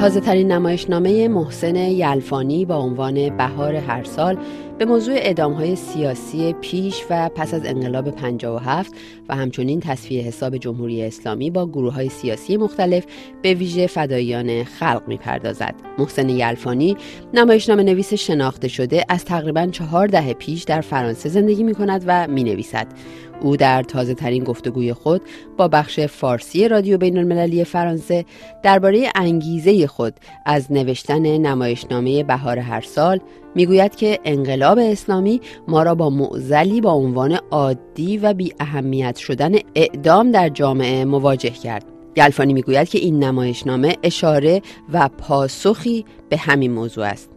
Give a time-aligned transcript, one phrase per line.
[0.00, 4.38] تازه ترین نمایشنامه محسن یلفانی با عنوان بهار هر سال
[4.78, 8.92] به موضوع ادام های سیاسی پیش و پس از انقلاب 57
[9.28, 13.04] و همچنین تصفیه حساب جمهوری اسلامی با گروه های سیاسی مختلف
[13.42, 15.74] به ویژه فداییان خلق می‌پردازد.
[15.98, 16.96] محسن یلفانی
[17.34, 22.26] نمایشنامه نویس شناخته شده از تقریبا چهار دهه پیش در فرانسه زندگی می کند و
[22.26, 22.86] می نویسد.
[23.40, 25.22] او در تازه ترین گفتگوی خود
[25.56, 28.24] با بخش فارسی رادیو بین المللی فرانسه
[28.62, 30.14] درباره انگیزه خود
[30.46, 33.20] از نوشتن نمایشنامه بهار هر سال
[33.54, 39.52] می‌گوید که انقلاب اسلامی ما را با معزلی با عنوان عادی و بی اهمیت شدن
[39.74, 41.84] اعدام در جامعه مواجه کرد.
[42.16, 47.35] گلفانی می‌گوید که این نمایشنامه اشاره و پاسخی به همین موضوع است.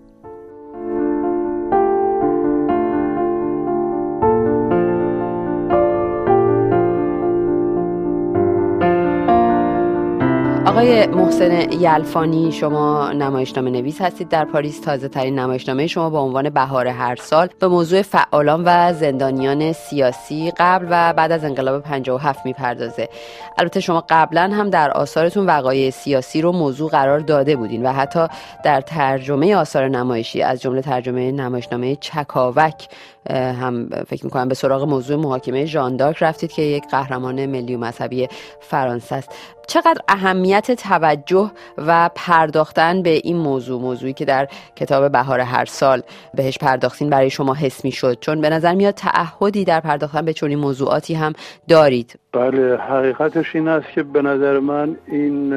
[10.70, 14.82] آقای محسن یلفانی شما نمایشنامه نویس هستید در پاریس.
[14.82, 20.52] تازه ترین نمایشنامه شما با عنوان بهار هر سال به موضوع فعالان و زندانیان سیاسی
[20.58, 23.10] قبل و بعد از انقلاب 57 می‌پردازه.
[23.58, 28.27] البته شما قبلا هم در آثارتون وقایع سیاسی رو موضوع قرار داده بودین و حتی
[28.63, 32.88] در ترجمه آثار نمایشی از جمله ترجمه نمایشنامه چکاوک
[33.29, 38.27] هم فکر می‌کنم به سراغ موضوع محاکمه ژاندارک رفتید که یک قهرمان ملی و مذهبی
[38.59, 39.29] فرانسه است.
[39.67, 46.01] چقدر اهمیت توجه و پرداختن به این موضوع موضوعی که در کتاب بهار هر سال
[46.34, 50.34] بهش پرداختین برای شما حس می شد چون به نظر میاد تعهدی در پرداختن به
[50.34, 51.34] چنین موضوعاتی هم
[51.67, 52.20] دارید.
[52.31, 55.53] بله حقیقتش این است که به نظر من این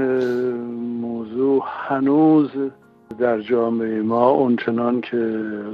[1.01, 2.51] موضوع هنوز
[3.19, 5.17] در جامعه ما اونچنان که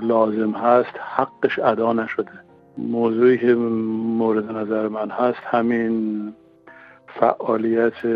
[0.03, 2.33] لازم هست حقش ادا نشده.
[2.79, 6.35] موضوعی که مورد نظر من هست همین
[7.07, 8.07] فعالیت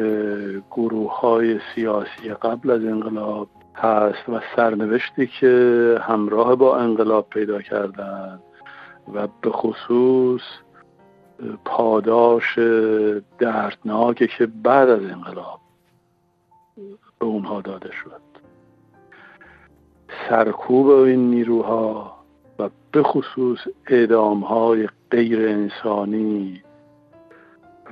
[0.71, 8.41] گروه های سیاسی قبل از انقلاب هست و سرنوشتی که همراه با انقلاب پیدا کردن
[9.15, 10.43] و به خصوص
[11.65, 12.59] پاداش
[13.39, 15.61] دردناکی که بعد از انقلاب
[17.19, 18.32] به اونها داده شد.
[20.29, 22.17] سرکوب این نیروها
[22.59, 26.63] و به خصوص اعدام های غیر انسانی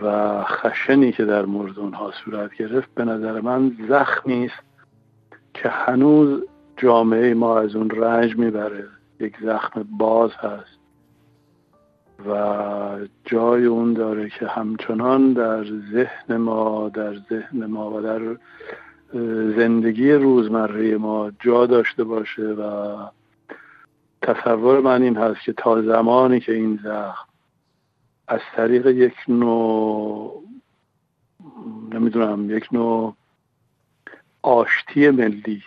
[0.03, 4.63] و خشنی که در مورد اونها صورت گرفت به نظر من زخمی است
[5.55, 6.43] که هنوز
[6.77, 8.85] جامعه ما از اون رنج می‌بره.
[9.21, 10.81] یک زخم باز هست
[12.29, 18.21] و جای اون داره که همچنان در ذهن ما در ذهن ما و در
[19.57, 22.97] زندگی روزمره ما جا داشته باشه و
[24.23, 27.29] تصور من این هست که تا زمانی که این زخم
[28.29, 30.45] از طریق یک نوع
[31.93, 33.15] نمی‌دونم یک نوع
[34.43, 35.63] آشتی ملی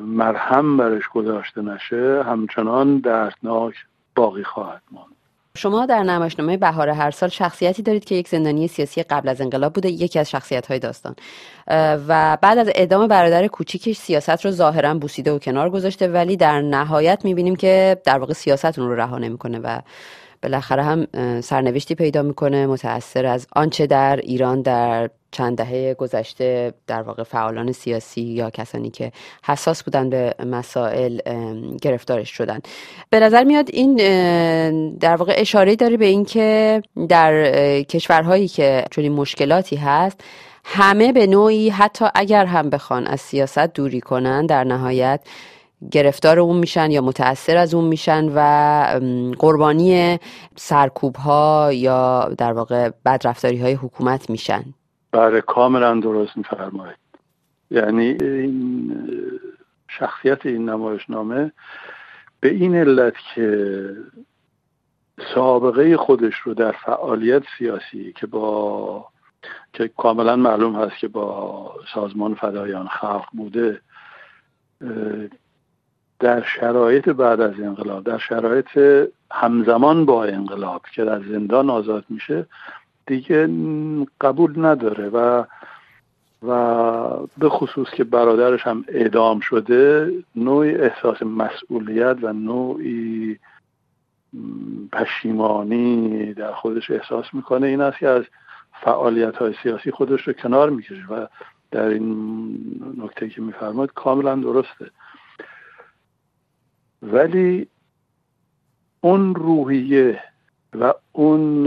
[0.00, 3.74] مرهم برش گذاشته نشه همچنان دردناک
[4.14, 5.19] باقی خواهد ماند.
[5.56, 9.72] شما در نمایشنامه بهار هر سال شخصیتی دارید که یک زندانی سیاسی قبل از انقلاب
[9.72, 11.16] بوده یکی از شخصیت های داستان
[12.08, 16.60] و بعد از اعدام برادر کوچیکش سیاست رو ظاهرا بوسیده و کنار گذاشته ولی در
[16.60, 19.80] نهایت می‌بینیم که در واقع سیاست اون رو رها نمی‌کنه و
[20.42, 21.06] بالاخره هم
[21.40, 27.72] سرنوشتی پیدا می‌کنه متاثر از آنچه در ایران در چند دهه گذشته در واقع فعالان
[27.72, 29.12] سیاسی یا کسانی که
[29.44, 31.18] حساس بودن به مسائل
[31.82, 32.60] گرفتارش شدن.
[33.10, 33.96] به نظر میاد این
[34.96, 40.20] در واقع اشاره داره به اینکه در کشورهایی که چنین مشکلاتی هست
[40.64, 45.20] همه به نوعی حتی اگر هم بخوان از سیاست دوری کنن در نهایت
[45.90, 48.40] گرفتار اون میشن یا متاثر از اون میشن و
[49.38, 50.18] قربانی
[50.56, 54.64] سرکوب ها یا در واقع بدرفتاری های حکومت میشن.
[55.12, 56.96] بله کاملا درست میفرمایید.
[57.70, 58.96] یعنی این
[59.88, 61.52] شخصیت این نمایشنامه
[62.40, 63.96] به این علت که
[65.34, 69.06] سابقه خودش رو در فعالیت سیاسی که با
[69.72, 73.80] که کاملا معلوم هست که با سازمان فدایان خلق بوده
[76.20, 78.78] در شرایط بعد از انقلاب در شرایط
[79.30, 82.46] همزمان با انقلاب که در زندان آزاد میشه
[83.06, 83.48] دیگه
[84.20, 85.44] قبول نداره و
[86.42, 86.54] و
[87.38, 93.38] به خصوص که برادرش هم اعدام شده نوعی احساس مسئولیت و نوعی
[94.92, 97.66] پشیمانی در خودش احساس می‌کنه.
[97.66, 98.24] این است که از
[98.72, 101.26] فعالیت های سیاسی خودش رو کنار می‌کشه و
[101.70, 102.58] در این
[102.98, 104.90] نکته که میفرماید کاملا درسته.
[107.02, 107.68] ولی
[109.00, 110.22] اون روحیه
[110.80, 111.64] و اون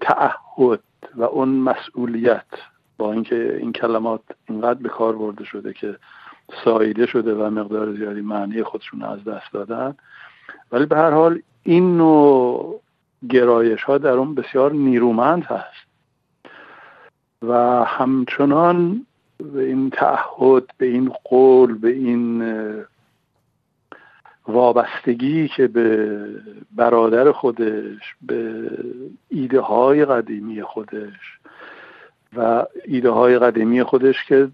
[0.00, 0.80] تعهد
[1.14, 2.46] و اون مسئولیت
[2.98, 5.96] با اینکه این کلمات اینقدر به کار برده شده که
[6.64, 9.96] سایده شده و مقدار زیادی معنی خودشون از دست دادن.
[10.72, 12.80] ولی به هر حال این نوع
[13.30, 15.88] گرایش ها در اون بسیار نیرومند هست.
[17.42, 19.06] و همچنان
[19.54, 22.42] به این تعهد به این قول به این
[24.48, 26.18] وابستگی که به
[26.76, 28.70] برادر خودش به
[29.28, 31.38] ایده های قدیمی خودش
[32.36, 34.48] و ایده های قدیمی خودش که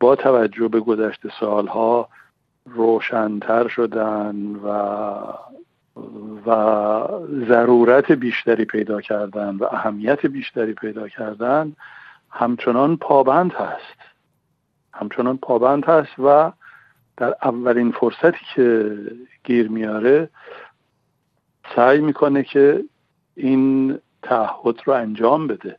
[0.00, 2.08] با توجه به گذشت سالها
[2.66, 4.68] روشنتر شدن و
[6.46, 6.50] و
[7.48, 11.72] ضرورت بیشتری پیدا کردن و اهمیت بیشتری پیدا کردن
[12.30, 13.98] همچنان پابند هست.
[14.92, 16.52] همچنان پابند هست و
[17.16, 18.96] در اولین فرصتی که
[19.44, 20.28] گیر میاره
[21.76, 22.84] سعی می‌کنه که
[23.34, 25.76] این تعهد رو انجام بده.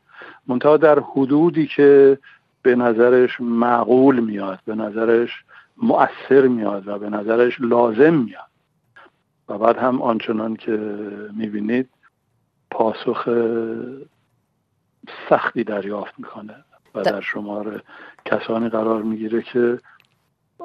[0.47, 2.17] منتها در حدودی که
[2.61, 5.43] به نظرش معقول میاد به نظرش
[5.77, 8.47] مؤثر میاد و به نظرش لازم میاد.
[9.49, 10.71] و بعد هم آنچنان که
[11.35, 11.89] می‌بینید
[12.71, 13.29] پاسخ
[15.29, 16.55] سختی دریافت می‌کنه
[16.95, 17.83] و در شمار
[18.25, 19.79] کسانی قرار می‌گیره که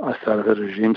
[0.03, 0.95] از طرف رژیم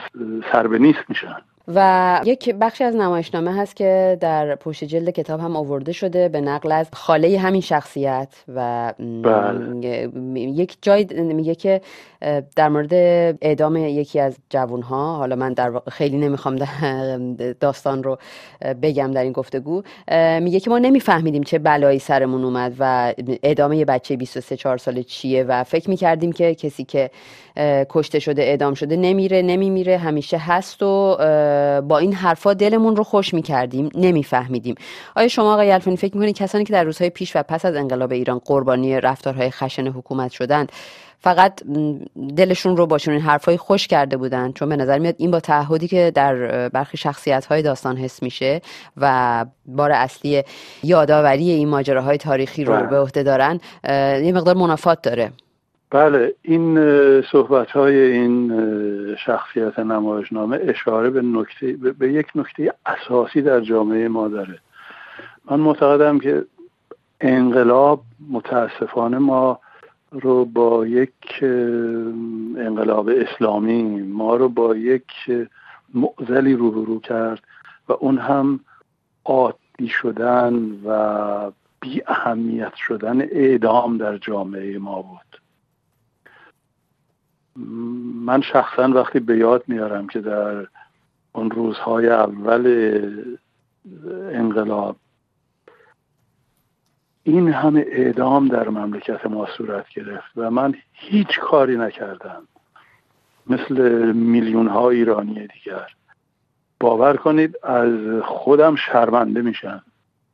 [0.52, 1.42] سر به نیست میشن.
[1.68, 6.42] و یک بخشی از نمایشنامه هست که در پشت جلد کتاب هم آورده شده به
[6.42, 10.10] نقل از خاله همین شخصیت و بله.
[10.36, 11.82] یک جای میگه که
[12.56, 12.94] در مورد
[13.42, 16.56] اعدام یکی از جوانها حالا من در خیلی نمی‌خوام
[17.60, 18.18] داستان رو
[18.82, 19.82] بگم در این گفتگو
[20.42, 23.14] میگه که ما نمیفهمیدیم چه بلایی سرمون اومد و
[23.44, 27.10] اعدام یه بچه 23 4 ساله چیه و فکر می‌کردیم که کسی که
[27.90, 31.18] کشته شده اعدام شده نمیره نمیمیره همیشه هست و
[31.88, 34.76] با این حرفا دلمون رو خوش می‌کردیم نمیفهمیدیم.
[35.16, 38.12] آیا شما آقای الفانی فکر می‌کنید کسانی که در روزهای پیش و پس از انقلاب
[38.12, 40.72] ایران قربانی رفتارهای خشن حکومت شدند
[41.20, 41.62] فقط
[42.36, 45.88] دلشون رو با چنین حرفای خوش کرده بودن چون به نظر میاد این با تعهدی
[45.88, 48.62] که در برخی شخصیت های داستان حس میشه
[48.98, 50.44] و بار اصلی
[50.84, 52.88] یادآوری این ماجراهای تاریخی رو بله.
[52.88, 53.60] به عهده دارن
[54.24, 55.32] یه مقدار منافات داره.
[55.96, 56.76] بله این
[57.22, 64.28] صحبت های این شخصیت نمایشنامه اشاره به نکته به یک نکته اساسی در جامعه ما
[64.28, 64.60] داره.
[65.52, 66.46] من معتقدم که
[67.22, 69.60] انقلاب متاسفانه ما
[70.12, 71.40] رو با یک
[72.58, 75.12] انقلاب اسلامی ما رو با یک
[75.94, 77.44] معزلی روبرو کرد
[77.90, 78.60] و اون هم
[79.26, 81.52] عادی شدن و
[81.82, 85.45] بی اهمیت شدن اعدام در جامعه ما بود.
[88.26, 90.68] من شخصا وقتی به یاد میارم که در
[91.34, 92.66] اون روزهای اول
[94.32, 94.96] انقلاب
[97.24, 102.48] این همه اعدام در مملکت ما صورت گرفت و من هیچ کاری نکردم.
[103.48, 103.74] مثل
[104.12, 105.88] میلیون ها ایرانی دیگر.
[106.80, 109.84] باور کنید از خودم شرمنده میشم.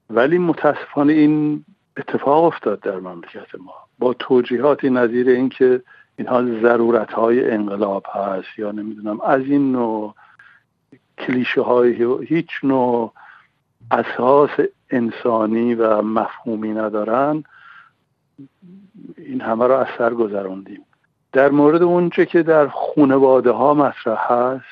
[0.10, 1.66] ولی متاسفانه این
[1.98, 3.74] اتفاق افتاد در مملکت ما.
[4.00, 5.82] با توجیهاتی نظیر اینکه
[6.22, 10.16] اینها ضرورت های انقلاب هست یا نمی‌دونم از این نوع
[11.18, 13.14] کلیشه های هیچ نوع
[13.92, 14.50] اساس
[14.90, 17.44] انسانی و مفهومی ندارن.
[19.18, 20.82] این همه رو از سر گذراندیم
[21.32, 24.66] در مورد اونچه که در خونواده ها مطرح هست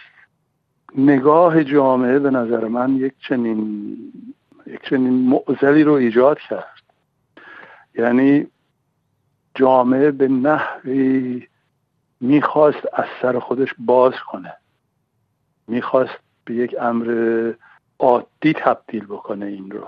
[0.97, 3.97] نگاه جامعه به نظر من یک چنین
[4.67, 6.81] یک چنین معزلی رو ایجاد کرد.
[7.95, 8.47] یعنی
[9.59, 11.47] جامعه به نحوی
[12.21, 14.53] می‌خواست از سر خودش باز کنه.
[15.67, 17.53] می‌خواست به یک امر
[17.99, 19.87] عادی تبدیل بکنه این رو.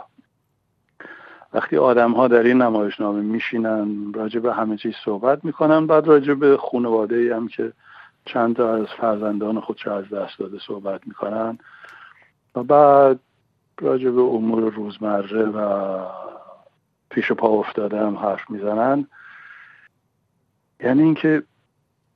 [1.53, 6.33] وقتی آدم ها در این نمایشنامه میشینن راجع به همه چیز صحبت می‌کنن بعد راجع
[6.33, 7.73] به خانواده ای هم که
[8.25, 11.57] چند تا از فرزندان خودش از دست داده صحبت می‌کنن
[12.55, 13.19] و بعد
[13.81, 15.97] راجع به امور روزمره و
[17.09, 19.07] پیش پا افتاده هم حرف می‌زنن.
[20.83, 21.43] یعنی اینکه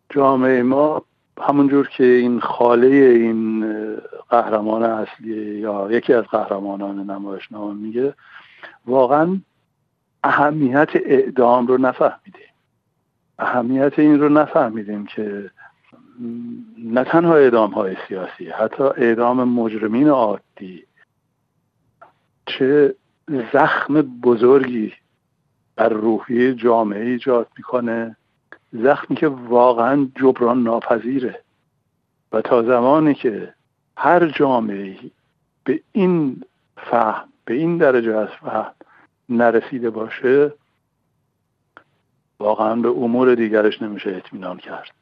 [0.09, 1.05] جامعه ما
[1.41, 3.65] همونجور که این خاله این
[4.29, 8.13] قهرمان اصلی یا یکی از قهرمانان نمایشنامه میگه
[8.85, 9.39] واقعا
[10.23, 12.41] اهمیت اعدام رو نفهمیدیم
[13.39, 15.51] اهمیت این رو نفهمیدیم که
[16.77, 20.85] نه تنها اعدام های سیاسی حتی اعدام مجرمین عادی
[22.45, 22.95] چه
[23.53, 24.93] زخم بزرگی
[25.75, 28.17] بر روحی جامعه ایجاد می‌کنه.
[28.83, 31.41] زخمی که واقعا جبران ناپذیره.
[32.31, 33.53] و تا زمانی که
[33.97, 34.97] هر جامعه
[35.63, 36.43] به این
[36.77, 38.71] فهم به این درجه از فهم
[39.29, 40.53] نرسیده باشه
[42.39, 44.93] واقعا به امور دیگرش نمیشه اطمینان کرد.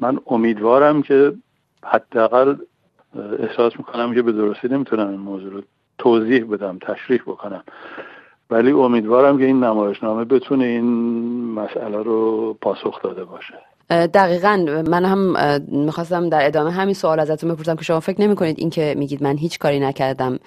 [0.00, 1.34] من امیدوارم که
[1.84, 2.56] حداقل
[3.38, 5.62] احساس می‌کنم که به درستی نمی‌تونم این موضوع رو
[5.98, 7.64] توضیح بدم تشریح بکنم.
[8.54, 10.84] ولی امیدوارم که این نمایشنامه بتونه این
[11.54, 13.54] مسئله رو پاسخ داده باشه.
[13.90, 15.36] دقیقا من هم
[15.68, 19.22] می‌خواستم در ادامه همین سوال ازتون بپرسم که شما فکر نمی کنید این که میگید
[19.22, 20.38] من هیچ کاری نکردم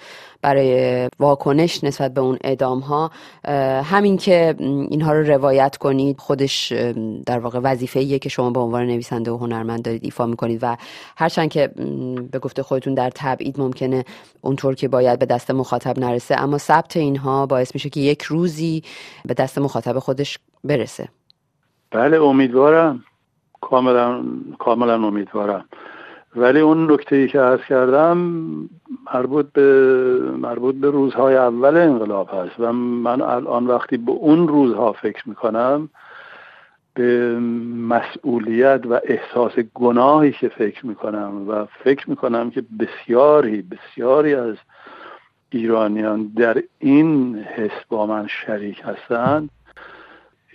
[0.42, 3.10] برای واکنش نسبت به اون ادام ها
[3.82, 6.72] همین که اینها رو روایت کنید خودش
[7.26, 10.76] در واقع وظیفه ایه که شما به عنوان نویسنده و هنرمند دارید ایفا می‌کنید و
[11.16, 11.68] هرچند که
[12.30, 14.04] به گفته خودتون در تبعید ممکنه
[14.40, 18.82] اونطور که باید به دست مخاطب نرسه اما ثبت اینها باعث میشه که یک روزی
[19.24, 21.08] به دست مخاطب خودش برسه.
[21.90, 23.04] بله امیدوارم.
[23.60, 24.22] کاملا
[24.58, 25.64] کاملا امیدوارم.
[26.36, 28.18] ولی اون نکته ای که عرض کردم
[29.14, 34.92] مربوط به مربوط به روزهای اول انقلاب هست و من الان وقتی به اون روزها
[34.92, 35.88] فکر می‌کنم
[36.94, 37.38] به
[37.88, 44.56] مسئولیت و احساس گناهی که فکر می‌کنم و فکر می‌کنم که بسیاری بسیاری از
[45.50, 49.50] ایرانیان در این حس با من شریک هستند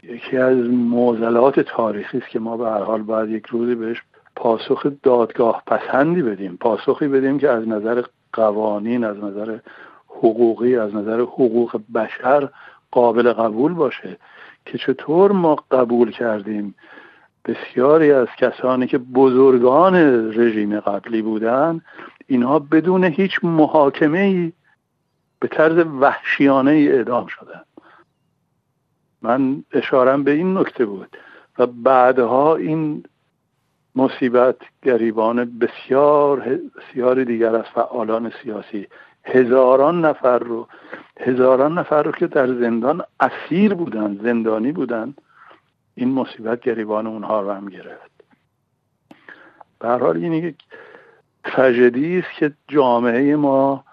[0.04, 4.02] یکی از معضلات تاریخی است که ما به هر حال باید یک روزی بهش
[4.36, 6.58] پاسخ دادگاه پسندی بدیم.
[6.58, 9.58] پاسخی بدیم که از نظر قوانین از نظر
[10.08, 12.50] حقوقی از نظر حقوق بشر
[12.92, 14.18] قابل قبول باشه
[14.66, 16.76] که چطور ما قبول کردیم.
[17.46, 19.96] بسیاری از کسانی که بزرگان
[20.40, 21.82] رژیم قبلی بودن
[22.28, 24.54] اینها بدون هیچ محاکمه ای
[25.40, 27.62] به طرز وحشیانه ای اعدام شدن
[29.24, 31.18] من اشارم به این نکته بود
[31.60, 33.04] و بعدها این
[33.96, 38.88] مصیبت گریبان بسیار بسیار دیگر از فعالان سیاسی.
[39.26, 40.68] هزاران نفر رو
[41.20, 45.14] هزاران نفر رو که در زندان اسیر بودن زندانی بودن
[45.96, 48.12] این مصیبت گریبان اونها رو هم گرفت.
[49.80, 50.56] به حال این یک
[51.44, 53.84] تراژدی است که جامعه ما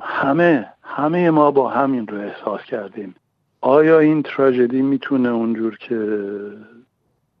[0.00, 3.14] همه همه ما با همین رو احساس کردیم.
[3.64, 6.28] آیا این تراژدی می‌تونه اونجور که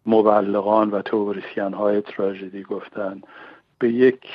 [0.06, 3.22] مبلغان و توریسیان های تراژدی گفتن
[3.78, 4.26] به یک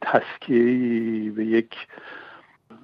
[0.00, 1.74] تسکیه به یک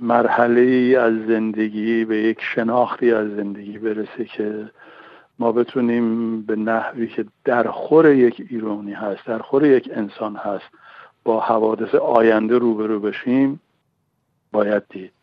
[0.01, 4.71] مرحله از زندگی به یک شناختی از زندگی برسه که
[5.39, 10.71] ما بتونیم به نحوی که در خور یک ایرانی هست در خور یک انسان هست
[11.25, 13.61] با حوادث آینده روبرو بشیم
[14.53, 15.20] باید دید.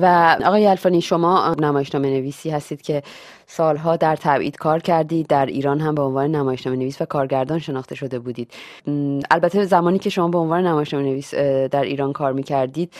[0.00, 3.02] و آقای الفانی شما نمایشنامه نویسی هستید که
[3.46, 7.94] سالها در تبعید کار کردید در ایران هم به عنوان نمایشنامه نویس و کارگردان شناخته
[7.94, 8.52] شده بودید.
[9.30, 11.34] البته زمانی که شما به عنوان نمایشنامه نویس
[11.70, 12.92] در ایران کار می‌کردید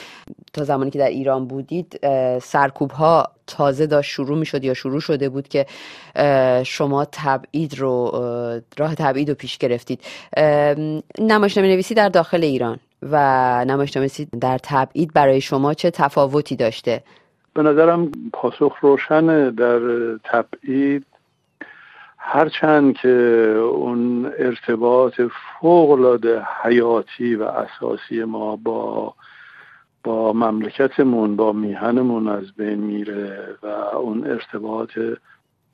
[0.52, 2.00] تا زمانی که در ایران بودید
[2.42, 5.66] سرکوب ها تازه داشت شروع می‌شد یا شروع شده بود که
[6.64, 8.10] شما تبعید رو
[8.78, 10.00] راه تبعید رو پیش گرفتید.
[11.18, 12.78] نمایشنامه نویسی در داخل ایران.
[13.02, 14.08] و نمایشنامه
[14.40, 17.02] در تبعید برای شما چه تفاوتی داشته؟
[17.54, 19.80] به نظرم پاسخ روشن در
[20.24, 21.06] تبعید.
[22.18, 23.08] هرچند که
[23.72, 25.20] اون ارتباط
[25.60, 29.14] فوقالعاده حیاتی و اساسی ما با
[30.04, 34.98] با مملکتمون با میهنمون از بین میره و اون ارتباط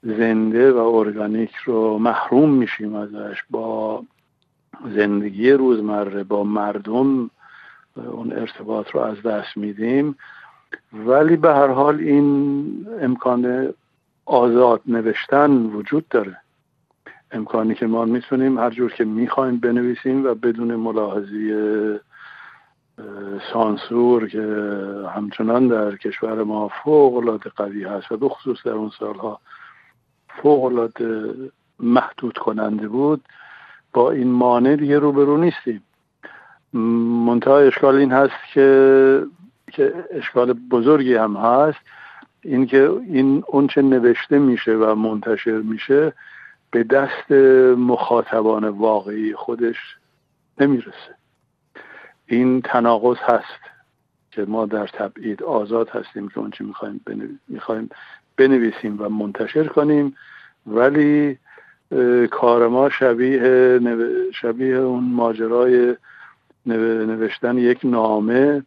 [0.03, 4.03] زنده و ارگانیک رو محروم میشیم ازش با
[4.95, 7.31] زندگی روزمره با مردم
[7.97, 10.17] اون ارتباط رو از دست میدیم.
[10.93, 13.75] ولی به هر حال این امکان
[14.27, 16.37] آزاد نوشتن وجود داره.
[17.31, 21.53] امکانی که ما می‌تونیم هر جور که می‌خوایم بنویسیم و بدون ملاحظی
[23.53, 24.43] سانسور که
[25.17, 29.41] همچنان در کشور ما فوق العاده قوی هست و به خصوص در اون سالها
[30.29, 31.35] فوق العاده
[31.81, 33.25] محدود کننده بود
[33.93, 35.83] با این مانع دیگه روبرو نیستیم.
[37.27, 39.27] منتها اشکال این هست که
[39.73, 41.79] که اشکال بزرگی هم هست.
[42.43, 46.13] اینکه این اونچه نوشته میشه و منتشر میشه
[46.71, 47.33] به دست
[47.79, 49.77] مخاطبان واقعی خودش
[50.61, 51.15] نمی‌رسه.
[52.27, 53.61] این تناقض هست
[54.31, 57.01] که ما در تبعید آزاد هستیم که اونچه می‌خوایم
[57.49, 57.91] می‌خوایم
[58.37, 60.17] بنویسیم و منتشر کنیم.
[60.67, 61.39] ولی
[62.31, 63.81] کار ما شبیه
[64.35, 65.97] شبیه اون ماجرای
[66.67, 68.63] نوشتن یک نامه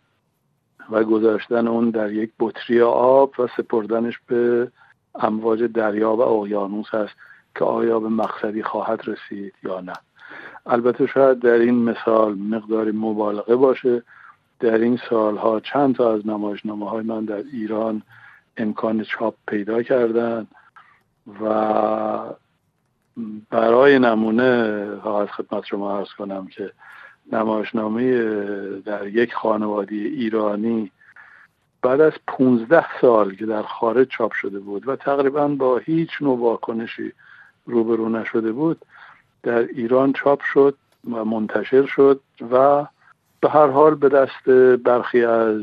[0.90, 4.72] و گذاشتن اون در یک بطری آب و سپردنش به
[5.16, 7.14] امواج دریا و اقیانوس هست
[7.56, 9.94] که آیا به مقصدی خواهد رسید یا نه.
[10.66, 14.04] البته شاید در این مثال مقداری مبالغه باشه.
[14.60, 18.02] در این سالها چند تا از نمایشنامه های من در ایران
[18.58, 20.48] امکان چاپ پیدا کردن
[21.42, 21.46] و
[23.50, 26.72] برای نمونه فقط خدمت شما ارز کنم که
[27.32, 28.12] نمایشنامه
[28.80, 30.92] در یک خانواده ایرانی
[31.82, 36.40] بعد از 15 سال که در خارج چاپ شده بود و تقریبا با هیچ نوع
[36.40, 37.14] واکنشی
[37.66, 38.86] روبرو نشده بود
[39.44, 40.78] در ایران چاپ شد
[41.12, 42.86] و منتشر شد و
[43.42, 44.50] به هر حال به دست
[44.84, 45.62] برخی از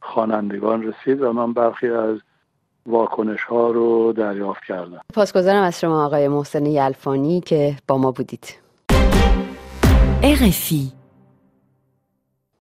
[0.00, 2.18] خوانندگان رسید و من برخی از
[2.86, 8.54] واکنش ها رو دریافت کردم پاسگزارم از شما آقای محسن یلفانی که با ما بودید.
[10.22, 11.05] RFI